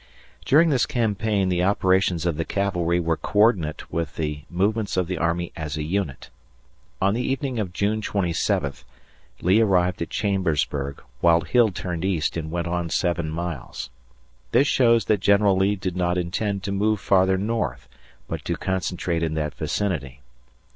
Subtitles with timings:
[0.45, 5.19] During this campaign, the operations of the cavalry were coördinate with the movements of the
[5.19, 6.31] army as a unit.
[6.99, 8.73] On the evening of June 27,
[9.43, 13.91] Lee arrived at Chambersburg, while Hill turned east and went on seven miles.
[14.51, 17.87] This shows that General Lee did not intend to move farther north,
[18.27, 20.21] but to concentrate in that vicinity.